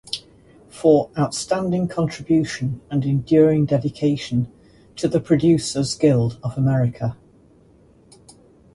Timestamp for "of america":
6.41-7.15